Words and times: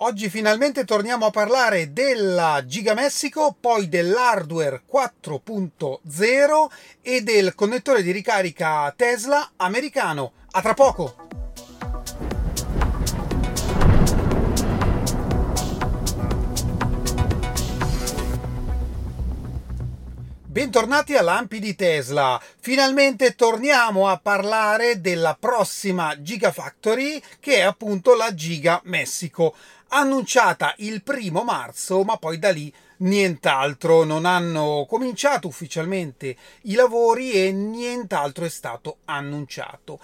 Oggi 0.00 0.30
finalmente 0.30 0.84
torniamo 0.84 1.26
a 1.26 1.30
parlare 1.30 1.92
della 1.92 2.62
Giga 2.64 2.94
Messico, 2.94 3.56
poi 3.58 3.88
dell'hardware 3.88 4.82
4.0 4.88 6.66
e 7.02 7.22
del 7.22 7.56
connettore 7.56 8.04
di 8.04 8.12
ricarica 8.12 8.92
Tesla 8.96 9.50
americano. 9.56 10.34
A 10.52 10.62
tra 10.62 10.74
poco! 10.74 11.27
Bentornati 20.58 21.14
a 21.14 21.22
Lampi 21.22 21.60
di 21.60 21.76
Tesla. 21.76 22.42
Finalmente 22.58 23.36
torniamo 23.36 24.08
a 24.08 24.18
parlare 24.18 25.00
della 25.00 25.36
prossima 25.38 26.20
Gigafactory 26.20 27.22
che 27.38 27.58
è 27.58 27.60
appunto 27.60 28.16
la 28.16 28.34
Giga 28.34 28.80
Messico, 28.86 29.54
annunciata 29.90 30.74
il 30.78 31.04
primo 31.04 31.44
marzo, 31.44 32.02
ma 32.02 32.16
poi 32.16 32.40
da 32.40 32.50
lì 32.50 32.74
nient'altro, 32.96 34.02
non 34.02 34.24
hanno 34.24 34.84
cominciato 34.88 35.46
ufficialmente 35.46 36.34
i 36.62 36.74
lavori 36.74 37.30
e 37.30 37.52
nient'altro 37.52 38.44
è 38.44 38.50
stato 38.50 38.96
annunciato. 39.04 40.00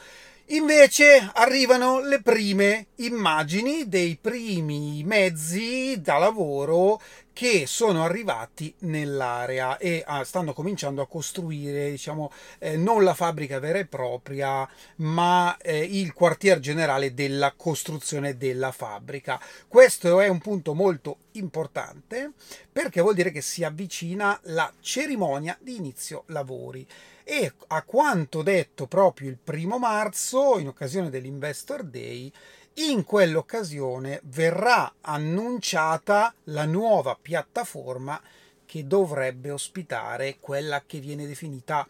Invece 0.49 1.31
arrivano 1.35 2.01
le 2.01 2.21
prime 2.21 2.89
immagini 2.97 3.89
dei 3.89 4.19
primi 4.21 5.03
mezzi 5.03 5.99
da 6.03 6.19
lavoro 6.19 7.01
che 7.35 7.67
sono 7.67 8.05
arrivati 8.05 8.73
nell'area 8.81 9.77
e 9.77 10.05
ah, 10.07 10.23
stanno 10.25 10.55
cominciando 10.55 11.03
a 11.03 11.09
costruire, 11.09 11.91
diciamo, 11.91 12.33
eh, 12.61 12.77
non 12.77 13.03
la 13.03 13.13
fabbrica 13.13 13.59
vera 13.59 13.81
e 13.81 13.87
propria, 13.87 14.67
ma 14.97 15.57
eh, 15.59 15.81
il 15.81 16.15
quartier 16.15 16.61
generale 16.61 17.13
della 17.13 17.53
costruzione 17.57 18.37
della 18.37 18.71
fabbrica. 18.71 19.39
Questo 19.67 20.21
è 20.21 20.29
un 20.29 20.39
punto 20.39 20.75
molto 20.75 21.19
importante 21.33 22.31
perché 22.71 23.01
vuol 23.01 23.15
dire 23.15 23.33
che 23.33 23.41
si 23.41 23.65
avvicina 23.65 24.39
la 24.45 24.73
cerimonia 24.81 25.59
di 25.61 25.75
inizio 25.75 26.23
lavori 26.27 26.87
e 27.25 27.53
a 27.69 27.83
quanto 27.83 28.43
detto 28.43 28.87
proprio 28.87 29.29
il 29.29 29.39
primo 29.43 29.79
marzo 29.79 30.59
in 30.59 30.69
occasione 30.69 31.11
dell'Investor 31.11 31.83
Day 31.83 32.31
in 32.75 33.05
quell'occasione 33.05 34.21
verrà 34.25 34.95
annunciata 35.01 36.35
la 36.45 36.65
nuova 36.65 37.17
piattaforma 37.21 38.21
che 38.67 38.87
dovrebbe 38.87 39.51
ospitare 39.51 40.39
quella 40.41 40.83
che 40.85 40.99
viene 40.99 41.27
definita 41.27 41.87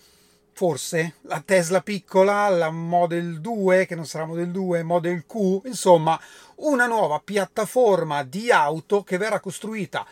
forse 0.53 1.17
la 1.23 1.43
Tesla 1.45 1.81
piccola, 1.81 2.49
la 2.49 2.71
Model 2.71 3.41
2 3.41 3.87
che 3.87 3.95
non 3.95 4.07
sarà 4.07 4.25
Model 4.27 4.51
2, 4.51 4.83
Model 4.83 5.25
Q, 5.27 5.63
insomma 5.65 6.21
una 6.57 6.87
nuova 6.87 7.21
piattaforma 7.25 8.23
di 8.23 8.51
auto 8.51 9.03
che 9.03 9.17
verrà 9.17 9.41
costruita 9.41 10.07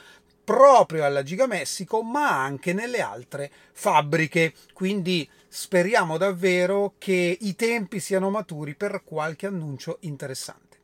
proprio 0.44 1.04
alla 1.04 1.22
Giga 1.22 1.46
Messico, 1.46 2.02
ma 2.02 2.42
anche 2.42 2.72
nelle 2.72 3.00
altre 3.00 3.50
fabbriche. 3.72 4.54
Quindi 4.72 5.28
speriamo 5.54 6.16
davvero 6.16 6.94
che 6.96 7.36
i 7.38 7.54
tempi 7.54 8.00
siano 8.00 8.30
maturi 8.30 8.74
per 8.74 9.02
qualche 9.04 9.46
annuncio 9.46 9.98
interessante. 10.00 10.78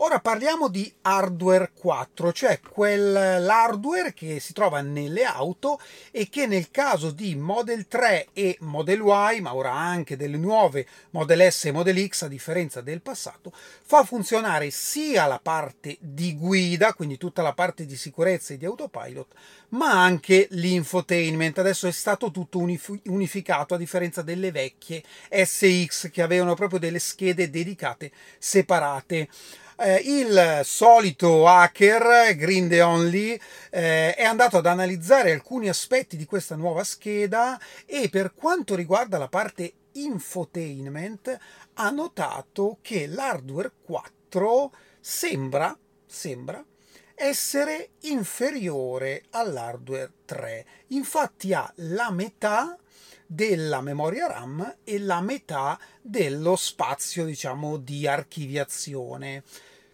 Ora 0.00 0.20
parliamo 0.20 0.68
di 0.68 0.90
hardware 1.02 1.72
4, 1.74 2.32
cioè 2.32 2.60
quell'hardware 2.60 4.14
che 4.14 4.38
si 4.38 4.52
trova 4.52 4.80
nelle 4.80 5.24
auto 5.24 5.80
e 6.12 6.28
che 6.28 6.46
nel 6.46 6.70
caso 6.70 7.10
di 7.10 7.34
Model 7.34 7.88
3 7.88 8.28
e 8.32 8.56
Model 8.60 9.00
Y, 9.00 9.40
ma 9.40 9.56
ora 9.56 9.72
anche 9.72 10.16
delle 10.16 10.36
nuove 10.36 10.86
Model 11.10 11.50
S 11.50 11.64
e 11.64 11.72
Model 11.72 12.06
X, 12.06 12.22
a 12.22 12.28
differenza 12.28 12.80
del 12.80 13.02
passato, 13.02 13.52
fa 13.52 14.04
funzionare 14.04 14.70
sia 14.70 15.26
la 15.26 15.40
parte 15.42 15.96
di 15.98 16.36
guida, 16.36 16.94
quindi 16.94 17.16
tutta 17.16 17.42
la 17.42 17.52
parte 17.52 17.84
di 17.84 17.96
sicurezza 17.96 18.54
e 18.54 18.56
di 18.56 18.66
autopilot, 18.66 19.34
ma 19.70 20.00
anche 20.00 20.46
l'infotainment. 20.50 21.58
Adesso 21.58 21.88
è 21.88 21.92
stato 21.92 22.30
tutto 22.30 22.60
unificato 22.60 23.74
a 23.74 23.78
differenza 23.78 24.22
delle 24.22 24.52
vecchie 24.52 25.02
SX 25.28 26.08
che 26.12 26.22
avevano 26.22 26.54
proprio 26.54 26.78
delle 26.78 27.00
schede 27.00 27.50
dedicate 27.50 28.12
separate 28.38 29.28
eh, 29.78 30.02
il 30.04 30.60
solito 30.64 31.46
hacker 31.46 32.34
Green 32.34 32.68
The 32.68 32.82
Only 32.82 33.40
eh, 33.70 34.14
è 34.14 34.24
andato 34.24 34.58
ad 34.58 34.66
analizzare 34.66 35.32
alcuni 35.32 35.68
aspetti 35.68 36.16
di 36.16 36.24
questa 36.24 36.56
nuova 36.56 36.82
scheda 36.82 37.58
e 37.86 38.08
per 38.08 38.34
quanto 38.34 38.74
riguarda 38.74 39.18
la 39.18 39.28
parte 39.28 39.72
infotainment 39.92 41.38
ha 41.74 41.90
notato 41.90 42.78
che 42.82 43.06
l'hardware 43.06 43.72
4 43.84 44.72
sembra, 45.00 45.76
sembra 46.06 46.64
essere 47.14 47.90
inferiore 48.02 49.24
all'hardware 49.30 50.12
3. 50.24 50.64
Infatti 50.88 51.52
ha 51.52 51.70
la 51.76 52.10
metà 52.10 52.76
della 53.26 53.80
memoria 53.80 54.26
RAM 54.26 54.76
e 54.84 54.98
la 54.98 55.20
metà 55.20 55.78
dello 56.00 56.56
spazio, 56.56 57.24
diciamo, 57.24 57.76
di 57.76 58.06
archiviazione. 58.06 59.42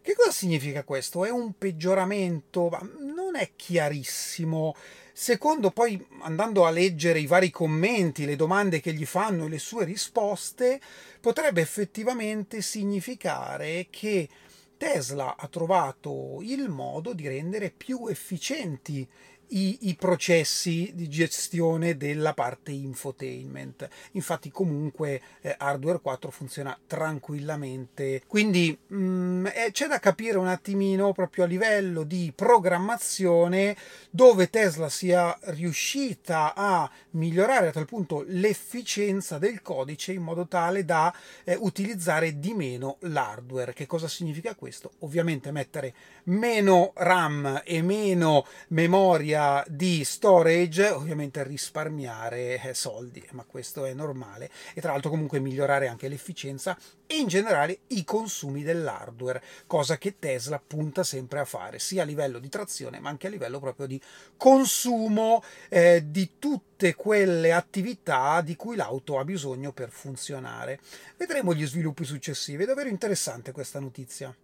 Che 0.01 0.15
cosa 0.15 0.31
significa 0.31 0.85
questo? 0.85 1.25
È 1.25 1.31
un 1.31 1.57
peggioramento? 1.57 2.71
Non 3.01 3.37
è 3.37 3.53
chiarissimo. 3.57 4.75
Secondo 5.13 5.71
poi, 5.71 6.05
andando 6.21 6.67
a 6.67 6.71
leggere 6.71 7.21
i 7.21 7.27
vari 7.27 7.51
commenti, 7.51 8.25
le 8.27 8.37
domande 8.37 8.81
che 8.81 8.93
gli 8.93 9.07
fanno 9.07 9.47
e 9.47 9.49
le 9.49 9.59
sue 9.59 9.85
risposte, 9.85 10.81
potrebbe 11.21 11.61
effettivamente 11.61 12.61
significare 12.61 13.87
che 13.89 14.29
Tesla 14.77 15.37
ha 15.37 15.49
trovato 15.49 16.41
il 16.43 16.69
modo 16.69 17.15
di 17.15 17.27
rendere 17.27 17.71
più 17.71 18.07
efficienti 18.07 19.09
i, 19.55 19.89
i, 19.89 19.95
processi 19.95 20.91
di 20.95 21.09
gestione 21.09 21.97
della 21.97 22.35
parte 22.35 22.73
infotainment. 22.73 23.89
Infatti, 24.13 24.51
comunque, 24.51 25.21
eh, 25.41 25.55
Hardware 25.57 26.01
4 26.01 26.31
funziona 26.31 26.77
tranquillamente. 26.87 28.23
Quindi 28.27 28.77
mh, 28.87 28.97
mm, 28.97 29.47
eh, 29.47 29.69
c'è 29.71 29.87
da 29.87 29.99
capire 30.01 30.39
un 30.39 30.49
attimino 30.49 31.13
proprio 31.13 31.45
a 31.45 31.47
livello 31.47 32.03
di 32.03 32.33
programmazione 32.35 33.77
dove 34.11 34.51
Tesla 34.51 34.89
sia 34.89 35.37
riuscita 35.43 36.55
a 36.55 36.91
migliorare 37.11 37.69
a 37.69 37.73
tal 37.73 37.87
punto 37.87 38.25
l'efficienza 38.27 39.39
del 39.39 39.63
codice 39.63 40.13
in 40.13 40.23
modo 40.23 40.47
tale 40.47 40.85
da 40.85 41.15
eh, 41.45 41.57
utilizzare 41.61 42.39
di 42.39 42.55
meno 42.55 42.97
l'hardware. 43.01 43.73
Che 43.73 43.87
cosa 43.87 44.09
significa 44.09 44.55
questo? 44.55 44.93
Ovviamente 45.01 45.53
mettere 45.53 45.95
meno 46.25 46.93
RAM 46.97 47.63
e 47.65 47.83
meno 47.83 48.47
memoria 48.69 49.44
di 49.69 50.05
storage, 50.05 50.89
ovviamente 50.91 51.43
risparmiare 51.43 52.61
eh, 52.61 52.75
soldi, 52.75 53.25
ma 53.33 53.45
questo 53.45 53.85
è 53.85 53.93
normale 53.93 54.51
e 54.75 54.81
tra 54.81 54.93
l'altro 54.93 55.11
comunque 55.11 55.41
migliorare 55.41 55.89
anche 55.89 56.09
l'efficienza 56.09 56.77
e 57.07 57.17
in 57.17 57.29
generale 57.29 57.81
i 57.89 58.05
consumi 58.05 58.63
dell'hardware, 58.63 59.43
cosa 59.67 59.99
che 59.99 60.19
Tesla 60.19 60.63
punta 60.65 61.03
sempre 61.03 61.41
a 61.41 61.45
fare, 61.45 61.79
sia 61.79 62.03
a 62.03 62.07
livello 62.07 62.39
di 62.39 62.49
trazione 62.49 63.01
ma 63.01 63.09
anche 63.09 63.27
a 63.27 63.31
livello 63.31 63.59
proprio 63.59 63.87
di 63.87 64.01
consumo 64.37 65.43
eh, 65.69 66.05
di 66.07 66.33
tutte 66.39 66.95
quelle 66.95 67.53
attività 67.53 68.41
di 68.41 68.57
cui 68.57 68.77
l'auto 68.77 69.19
ha 69.19 69.25
bisogno 69.25 69.73
per 69.73 69.91
funzionare. 69.91 70.81
Vedremo 71.17 71.55
gli 71.55 71.67
sviluppi 71.67 72.05
successivi, 72.05 72.63
è 72.63 72.67
davvero 72.67 72.89
interessante 72.89 73.53
questa 73.53 73.81
notizia. 73.81 74.35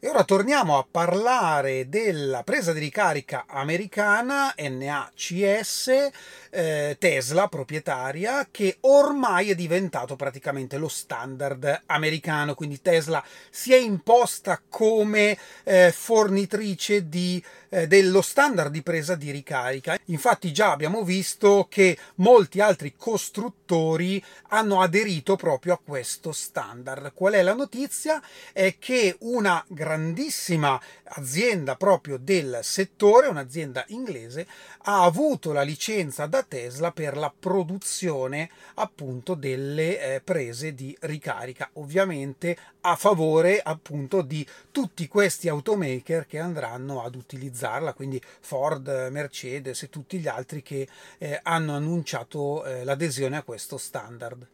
E 0.00 0.08
ora 0.08 0.22
torniamo 0.22 0.78
a 0.78 0.86
parlare 0.88 1.88
della 1.88 2.44
presa 2.44 2.72
di 2.72 2.78
ricarica 2.78 3.46
americana 3.48 4.54
NACS 4.56 6.10
eh, 6.50 6.96
Tesla 6.98 7.48
proprietaria 7.48 8.46
che 8.50 8.76
ormai 8.82 9.50
è 9.50 9.56
diventato 9.56 10.14
praticamente 10.14 10.78
lo 10.78 10.86
standard 10.86 11.82
americano, 11.86 12.54
quindi 12.54 12.80
Tesla 12.80 13.22
si 13.50 13.72
è 13.72 13.76
imposta 13.76 14.60
come 14.68 15.36
eh, 15.64 15.92
fornitrice 15.92 17.08
di, 17.08 17.42
eh, 17.68 17.86
dello 17.86 18.22
standard 18.22 18.70
di 18.70 18.82
presa 18.82 19.16
di 19.16 19.32
ricarica. 19.32 19.98
Infatti 20.06 20.52
già 20.52 20.70
abbiamo 20.70 21.02
visto 21.02 21.66
che 21.68 21.98
molti 22.16 22.60
altri 22.60 22.94
costruttori 22.96 24.24
hanno 24.50 24.80
aderito 24.80 25.36
proprio 25.36 25.74
a 25.74 25.80
questo 25.84 26.32
standard. 26.32 27.12
Qual 27.14 27.32
è 27.32 27.42
la 27.42 27.54
notizia? 27.54 28.22
È 28.52 28.76
che 28.78 29.16
una 29.20 29.64
grandissima 29.88 30.78
azienda 31.04 31.74
proprio 31.76 32.18
del 32.18 32.58
settore, 32.62 33.26
un'azienda 33.26 33.86
inglese, 33.88 34.46
ha 34.82 35.02
avuto 35.02 35.52
la 35.52 35.62
licenza 35.62 36.26
da 36.26 36.42
Tesla 36.42 36.92
per 36.92 37.16
la 37.16 37.32
produzione 37.36 38.50
appunto 38.74 39.34
delle 39.34 40.16
eh, 40.16 40.20
prese 40.20 40.74
di 40.74 40.94
ricarica, 41.00 41.70
ovviamente 41.74 42.56
a 42.82 42.96
favore 42.96 43.60
appunto 43.62 44.20
di 44.20 44.46
tutti 44.70 45.08
questi 45.08 45.48
automaker 45.48 46.26
che 46.26 46.38
andranno 46.38 47.02
ad 47.02 47.14
utilizzarla, 47.14 47.94
quindi 47.94 48.20
Ford, 48.40 49.08
Mercedes 49.10 49.84
e 49.84 49.88
tutti 49.88 50.18
gli 50.18 50.28
altri 50.28 50.60
che 50.60 50.86
eh, 51.16 51.40
hanno 51.42 51.74
annunciato 51.74 52.62
eh, 52.64 52.84
l'adesione 52.84 53.38
a 53.38 53.42
questo 53.42 53.78
standard. 53.78 54.46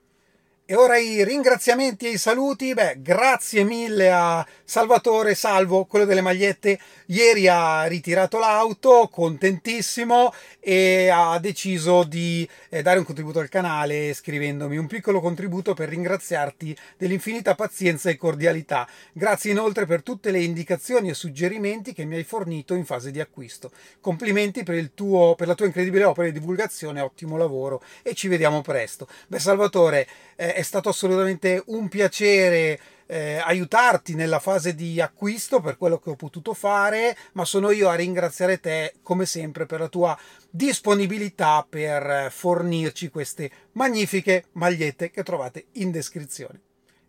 E 0.67 0.77
ora 0.77 0.97
i 0.97 1.23
ringraziamenti 1.25 2.07
e 2.07 2.13
i 2.13 2.17
saluti. 2.17 2.73
Beh, 2.73 3.03
grazie 3.03 3.65
mille 3.65 4.11
a 4.11 4.47
Salvatore 4.65 5.35
Salvo, 5.35 5.85
quello 5.85 6.07
delle 6.07 6.23
magliette. 6.23 6.79
Ieri 7.09 7.47
ha 7.49 7.85
ritirato 7.85 8.39
l'auto, 8.39 9.11
contentissimo, 9.13 10.33
e 10.61 11.11
ha 11.13 11.39
deciso 11.39 12.03
di 12.05 12.49
eh, 12.71 12.81
dare 12.81 12.99
un 12.99 13.05
contributo 13.05 13.41
al 13.41 13.51
canale 13.51 14.15
scrivendomi 14.15 14.79
un 14.79 14.87
piccolo 14.87 15.21
contributo 15.21 15.75
per 15.75 15.91
ringraziarti 15.91 16.75
dell'infinita 16.97 17.55
pazienza 17.55 18.09
e 18.09 18.17
cordialità. 18.17 18.89
Grazie 19.13 19.51
inoltre 19.51 19.85
per 19.85 20.03
tutte 20.03 20.31
le 20.31 20.41
indicazioni 20.41 21.11
e 21.11 21.15
suggerimenti 21.15 21.93
che 21.93 22.07
mi 22.07 22.15
hai 22.15 22.25
fornito 22.25 22.73
in 22.73 22.87
fase 22.87 23.11
di 23.11 23.21
acquisto. 23.21 23.71
Complimenti 24.01 24.63
per, 24.63 24.89
tuo, 24.95 25.35
per 25.35 25.47
la 25.47 25.55
tua 25.55 25.67
incredibile 25.67 26.05
opera 26.05 26.27
di 26.31 26.39
divulgazione, 26.39 27.03
ottimo 27.03 27.37
lavoro 27.37 27.83
e 28.03 28.15
ci 28.15 28.29
vediamo 28.29 28.63
presto. 28.63 29.07
Beh, 29.27 29.39
Salvatore, 29.39 30.09
eh, 30.37 30.54
è 30.55 30.63
stato 30.63 30.89
assolutamente 30.89 31.63
un 31.67 31.89
piacere 31.89 32.81
eh, 33.07 33.37
aiutarti 33.37 34.15
nella 34.15 34.39
fase 34.39 34.75
di 34.75 35.01
acquisto 35.01 35.61
per 35.61 35.77
quello 35.77 35.99
che 35.99 36.11
ho 36.11 36.17
potuto 36.17 36.55
fare, 36.55 37.17
ma 37.33 37.45
sono 37.45 37.71
io 37.71 37.89
a 37.89 37.95
ringraziare 37.95 38.61
te 38.61 38.95
come 39.03 39.27
sempre 39.27 39.67
per 39.67 39.81
la 39.81 39.89
tua 39.89 40.19
disponibilità 40.49 41.67
per 41.69 42.31
fornirci 42.31 43.09
queste 43.09 43.51
magnifiche 43.73 44.47
magliette 44.53 45.11
che 45.11 45.23
trovate 45.23 45.67
in 45.73 45.91
descrizione. 45.91 46.61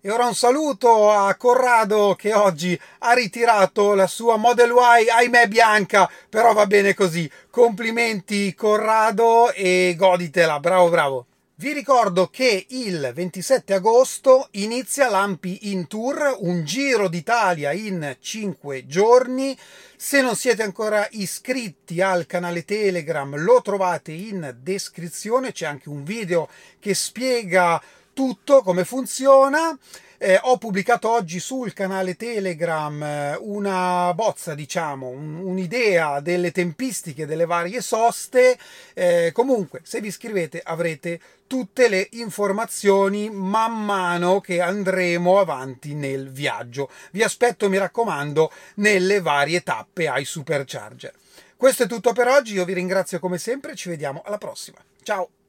E 0.02 0.12
ora 0.12 0.28
un 0.28 0.36
saluto 0.36 1.12
a 1.12 1.34
Corrado 1.36 2.14
che 2.16 2.34
oggi 2.34 2.80
ha 3.00 3.14
ritirato 3.14 3.96
la 3.96 4.06
sua 4.06 4.36
Model 4.36 4.70
Y, 4.70 5.10
ahimè 5.10 5.48
bianca, 5.48 6.08
però 6.30 6.54
va 6.54 6.68
bene 6.68 6.94
così. 6.94 7.30
Complimenti 7.50 8.54
Corrado 8.54 9.52
e 9.52 9.96
goditela, 9.98 10.60
bravo 10.60 10.90
bravo. 10.90 11.26
Vi 11.58 11.72
ricordo 11.72 12.28
che 12.28 12.66
il 12.68 13.12
27 13.16 13.76
agosto 13.76 14.50
inizia 14.52 15.10
l'Ampi 15.10 15.72
in 15.72 15.88
Tour, 15.88 16.36
un 16.42 16.66
giro 16.66 17.08
d'Italia 17.08 17.72
in 17.72 18.18
5 18.20 18.86
giorni. 18.86 19.58
Se 19.96 20.22
non 20.22 20.36
siete 20.36 20.64
ancora 20.64 21.08
iscritti 21.12 22.02
al 22.02 22.26
canale 22.26 22.66
Telegram 22.66 23.38
lo 23.38 23.62
trovate 23.62 24.12
in 24.12 24.54
descrizione, 24.60 25.54
c'è 25.54 25.66
anche 25.66 25.88
un 25.88 26.04
video 26.04 26.50
che 26.78 26.94
spiega 26.94 27.82
tutto 28.12 28.62
come 28.62 28.84
funziona. 28.84 29.80
Eh, 30.26 30.40
ho 30.42 30.58
pubblicato 30.58 31.08
oggi 31.08 31.40
sul 31.40 31.72
canale 31.74 32.16
Telegram 32.16 33.04
eh, 33.04 33.38
una 33.42 34.12
bozza, 34.16 34.56
diciamo, 34.56 35.08
un, 35.08 35.36
un'idea 35.36 36.20
delle 36.20 36.50
tempistiche 36.50 37.28
delle 37.28 37.46
varie 37.46 37.80
soste. 37.80 38.58
Eh, 38.96 39.30
comunque, 39.32 39.82
se 39.84 40.02
vi 40.02 40.08
iscrivete 40.08 40.64
avrete 40.66 41.20
tutte 41.46 41.90
le 41.90 42.08
informazioni 42.14 43.30
man 43.30 43.86
mano 43.86 44.42
che 44.42 44.62
andremo 44.62 45.38
avanti 45.38 45.94
nel 45.94 46.32
viaggio. 46.32 46.90
Vi 47.12 47.22
aspetto, 47.22 47.70
mi 47.70 47.78
raccomando, 47.78 48.52
nelle 48.78 49.22
varie 49.22 49.62
tappe 49.62 50.08
ai 50.08 50.26
supercharger. 50.26 51.14
Questo 51.56 51.84
è 51.84 51.88
tutto 51.88 52.14
per 52.14 52.30
oggi, 52.30 52.56
io 52.56 52.66
vi 52.66 52.74
ringrazio 52.74 53.20
come 53.20 53.38
sempre, 53.38 53.76
ci 53.76 53.90
vediamo 53.90 54.24
alla 54.26 54.40
prossima. 54.40 54.80
Ciao! 55.04 55.45